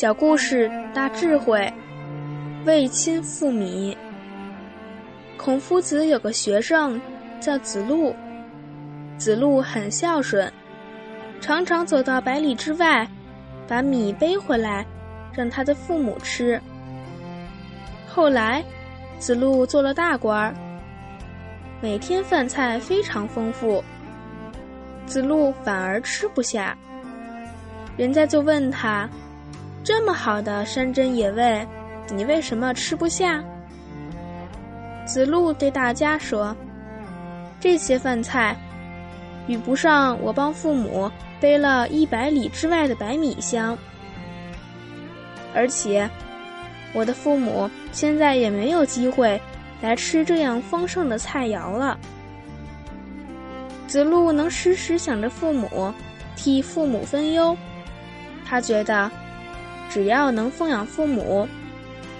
[0.00, 1.70] 小故事大智慧，
[2.64, 3.94] 为亲复米。
[5.36, 6.98] 孔夫子有个学生
[7.38, 8.16] 叫子路，
[9.18, 10.50] 子路很孝顺，
[11.38, 13.06] 常常走到百里之外，
[13.68, 14.86] 把米背回来，
[15.34, 16.58] 让他的父母吃。
[18.08, 18.64] 后来，
[19.18, 20.54] 子路做了大官儿，
[21.82, 23.84] 每天饭菜非常丰富，
[25.04, 26.74] 子路反而吃不下。
[27.98, 29.06] 人家就问他。
[29.82, 31.66] 这么好的山珍野味，
[32.12, 33.42] 你为什么吃不下？
[35.06, 36.54] 子路对大家说
[37.58, 38.54] ：“这些饭菜，
[39.46, 43.76] 比不上我帮父母背了一百里之外的白米香。
[45.54, 46.08] 而且，
[46.92, 49.40] 我的父母现在也没有机会
[49.80, 51.98] 来吃这样丰盛的菜肴了。”
[53.88, 55.92] 子路能时时想着父母，
[56.36, 57.56] 替父母分忧，
[58.44, 59.10] 他觉得。
[59.90, 61.46] 只要能奉养父母，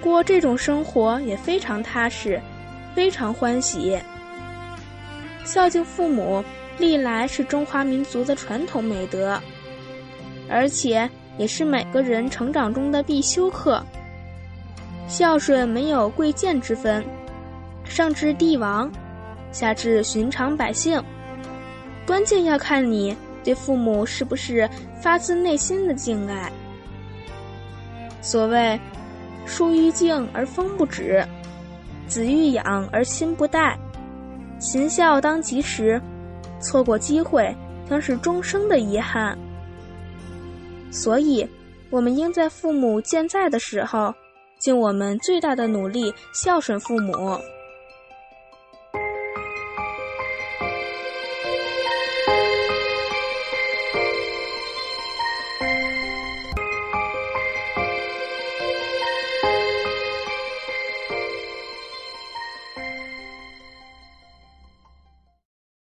[0.00, 2.40] 过这种生活也非常踏实，
[2.94, 3.98] 非常欢喜。
[5.44, 6.44] 孝敬父母
[6.78, 9.40] 历来是中华民族的传统美德，
[10.48, 13.82] 而且也是每个人成长中的必修课。
[15.06, 17.04] 孝顺没有贵贱之分，
[17.84, 18.90] 上至帝王，
[19.52, 21.02] 下至寻常百姓，
[22.06, 24.68] 关键要看你对父母是不是
[25.00, 26.50] 发自内心的敬爱。
[28.24, 28.80] 所谓
[29.44, 31.22] “树欲静而风不止，
[32.06, 33.78] 子欲养而亲不待”，
[34.58, 36.00] 行孝当及时，
[36.58, 37.54] 错过机会
[37.88, 39.36] 将是终生的遗憾。
[40.90, 41.46] 所以，
[41.90, 44.12] 我们应在父母健在的时候，
[44.58, 47.38] 尽我们最大的努力孝顺父母。